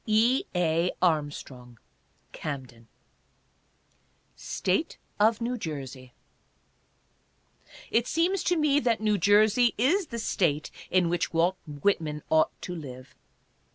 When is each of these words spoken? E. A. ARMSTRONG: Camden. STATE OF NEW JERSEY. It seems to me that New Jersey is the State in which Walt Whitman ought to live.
E. 0.07 0.45
A. 0.55 0.89
ARMSTRONG: 1.03 1.77
Camden. 2.31 2.87
STATE 4.35 4.97
OF 5.19 5.39
NEW 5.41 5.57
JERSEY. 5.59 6.15
It 7.91 8.07
seems 8.07 8.43
to 8.45 8.57
me 8.57 8.79
that 8.79 8.99
New 9.01 9.19
Jersey 9.19 9.75
is 9.77 10.07
the 10.07 10.17
State 10.17 10.71
in 10.89 11.07
which 11.07 11.33
Walt 11.33 11.57
Whitman 11.67 12.23
ought 12.31 12.59
to 12.63 12.73
live. 12.73 13.13